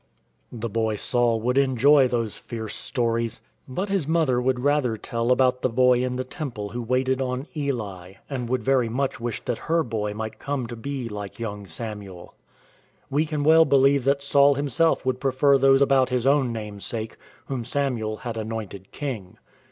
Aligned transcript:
The 0.51 0.67
boy 0.67 0.95
Saul 0.95 1.39
would 1.41 1.59
enjoy 1.59 2.07
those 2.07 2.35
fierce 2.35 2.73
stories, 2.73 3.39
but 3.67 3.81
34 3.81 3.83
IN 3.83 3.85
TRAINING 3.85 3.97
his 3.99 4.07
mother 4.07 4.41
would 4.41 4.59
rather 4.61 4.97
tell 4.97 5.31
about 5.31 5.61
the 5.61 5.69
boy 5.69 5.93
in 5.93 6.15
the 6.15 6.23
temple 6.23 6.69
who 6.69 6.81
waited 6.81 7.21
on 7.21 7.45
Eli, 7.55 8.13
and 8.27 8.47
she 8.47 8.49
would 8.51 8.63
very 8.63 8.89
much 8.89 9.19
wish 9.19 9.41
that 9.43 9.59
her 9.69 9.83
boy 9.83 10.15
might 10.15 10.39
come 10.39 10.65
to 10.65 10.75
be 10.75 11.07
like 11.07 11.37
young 11.39 11.67
Samuel. 11.67 12.33
We 13.11 13.27
can 13.27 13.43
well 13.43 13.63
believe 13.63 14.03
that 14.05 14.23
Saul 14.23 14.55
himself 14.55 15.05
would 15.05 15.19
prefer 15.19 15.59
those 15.59 15.83
about 15.83 16.09
his 16.09 16.25
own 16.25 16.51
namesake, 16.51 17.15
whom 17.45 17.63
Samuel 17.63 18.17
had 18.25 18.37
anointed 18.37 18.91
king. 18.91 19.37